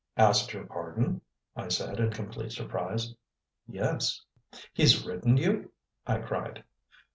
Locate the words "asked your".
0.17-0.65